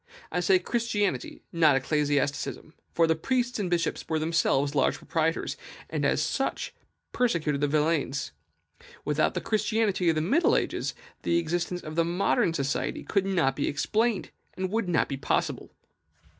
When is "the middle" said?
10.15-10.55